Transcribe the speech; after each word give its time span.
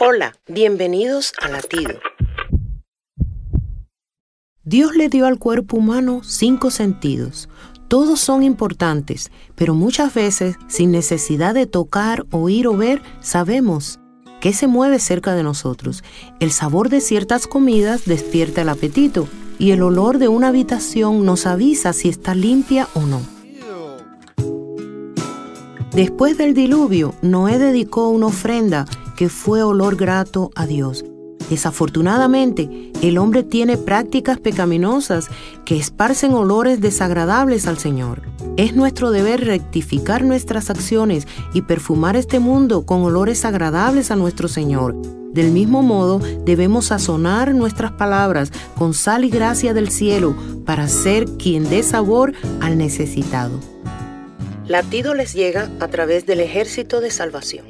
Hola, 0.00 0.34
bienvenidos 0.48 1.32
a 1.40 1.48
Latido. 1.48 2.00
Dios 4.64 4.96
le 4.96 5.08
dio 5.08 5.24
al 5.24 5.38
cuerpo 5.38 5.76
humano 5.76 6.22
cinco 6.24 6.72
sentidos. 6.72 7.48
Todos 7.86 8.18
son 8.18 8.42
importantes, 8.42 9.30
pero 9.54 9.74
muchas 9.74 10.12
veces, 10.12 10.56
sin 10.66 10.90
necesidad 10.90 11.54
de 11.54 11.66
tocar, 11.66 12.26
oír 12.32 12.66
o 12.66 12.76
ver, 12.76 13.02
sabemos 13.20 14.00
qué 14.40 14.52
se 14.52 14.66
mueve 14.66 14.98
cerca 14.98 15.36
de 15.36 15.44
nosotros. 15.44 16.02
El 16.40 16.50
sabor 16.50 16.88
de 16.88 17.00
ciertas 17.00 17.46
comidas 17.46 18.04
despierta 18.04 18.62
el 18.62 18.70
apetito 18.70 19.28
y 19.60 19.70
el 19.70 19.80
olor 19.80 20.18
de 20.18 20.26
una 20.26 20.48
habitación 20.48 21.24
nos 21.24 21.46
avisa 21.46 21.92
si 21.92 22.08
está 22.08 22.34
limpia 22.34 22.88
o 22.94 23.02
no. 23.02 23.22
Después 25.92 26.36
del 26.36 26.52
diluvio, 26.52 27.14
Noé 27.22 27.58
dedicó 27.60 28.08
una 28.08 28.26
ofrenda 28.26 28.86
que 29.16 29.28
fue 29.28 29.62
olor 29.62 29.96
grato 29.96 30.50
a 30.54 30.66
Dios. 30.66 31.04
Desafortunadamente, 31.50 32.90
el 33.02 33.18
hombre 33.18 33.42
tiene 33.42 33.76
prácticas 33.76 34.38
pecaminosas 34.38 35.28
que 35.64 35.76
esparcen 35.76 36.32
olores 36.32 36.80
desagradables 36.80 37.66
al 37.66 37.78
Señor. 37.78 38.22
Es 38.56 38.74
nuestro 38.74 39.10
deber 39.10 39.44
rectificar 39.44 40.24
nuestras 40.24 40.70
acciones 40.70 41.26
y 41.52 41.62
perfumar 41.62 42.16
este 42.16 42.38
mundo 42.38 42.86
con 42.86 43.02
olores 43.02 43.44
agradables 43.44 44.10
a 44.10 44.16
nuestro 44.16 44.48
Señor. 44.48 44.96
Del 45.32 45.50
mismo 45.50 45.82
modo, 45.82 46.20
debemos 46.44 46.86
sazonar 46.86 47.54
nuestras 47.54 47.92
palabras 47.92 48.52
con 48.78 48.94
sal 48.94 49.24
y 49.24 49.30
gracia 49.30 49.74
del 49.74 49.90
cielo 49.90 50.36
para 50.64 50.86
ser 50.86 51.26
quien 51.36 51.68
dé 51.68 51.82
sabor 51.82 52.32
al 52.60 52.78
necesitado. 52.78 53.58
Latido 54.68 55.12
les 55.12 55.34
llega 55.34 55.68
a 55.80 55.88
través 55.88 56.24
del 56.24 56.40
ejército 56.40 57.00
de 57.00 57.10
salvación. 57.10 57.66